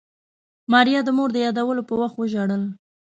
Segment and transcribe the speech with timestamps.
[0.71, 2.63] ماريا د مور د يادولو په وخت وژړل.